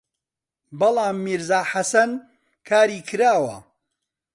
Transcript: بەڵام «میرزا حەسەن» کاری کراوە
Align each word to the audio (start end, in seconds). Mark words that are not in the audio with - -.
بەڵام 0.79 1.17
«میرزا 1.25 1.61
حەسەن» 1.71 2.11
کاری 2.69 2.99
کراوە 3.09 3.55